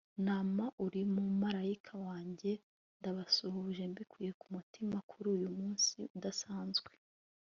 mama, 0.27 0.65
uri 0.85 0.99
umumarayika 1.07 1.93
wanjye. 2.07 2.51
ndabasuhuje 2.99 3.83
mbikuye 3.91 4.31
ku 4.39 4.45
mutima 4.55 4.97
kuri 5.09 5.27
uyu 5.35 5.49
munsi 5.57 5.97
udasanzwe 6.17 6.91